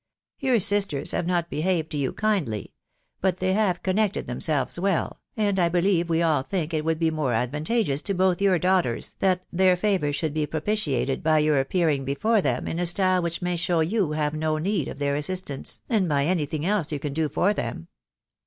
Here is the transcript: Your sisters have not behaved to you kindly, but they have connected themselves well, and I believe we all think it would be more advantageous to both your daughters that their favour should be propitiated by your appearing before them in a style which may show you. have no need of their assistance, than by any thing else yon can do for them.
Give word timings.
Your 0.39 0.59
sisters 0.59 1.11
have 1.11 1.27
not 1.27 1.47
behaved 1.51 1.91
to 1.91 1.97
you 1.97 2.11
kindly, 2.11 2.73
but 3.21 3.37
they 3.37 3.53
have 3.53 3.83
connected 3.83 4.25
themselves 4.25 4.79
well, 4.79 5.19
and 5.37 5.59
I 5.59 5.69
believe 5.69 6.09
we 6.09 6.23
all 6.23 6.41
think 6.41 6.73
it 6.73 6.83
would 6.83 6.97
be 6.97 7.11
more 7.11 7.33
advantageous 7.33 8.01
to 8.01 8.15
both 8.15 8.41
your 8.41 8.57
daughters 8.57 9.15
that 9.19 9.43
their 9.53 9.75
favour 9.75 10.11
should 10.11 10.33
be 10.33 10.47
propitiated 10.47 11.21
by 11.21 11.37
your 11.37 11.59
appearing 11.59 12.03
before 12.03 12.41
them 12.41 12.67
in 12.67 12.79
a 12.79 12.87
style 12.87 13.21
which 13.21 13.43
may 13.43 13.55
show 13.55 13.81
you. 13.81 14.13
have 14.13 14.33
no 14.33 14.57
need 14.57 14.87
of 14.87 14.97
their 14.97 15.15
assistance, 15.15 15.83
than 15.87 16.07
by 16.07 16.25
any 16.25 16.47
thing 16.47 16.65
else 16.65 16.91
yon 16.91 16.97
can 16.97 17.13
do 17.13 17.29
for 17.29 17.53
them. 17.53 17.87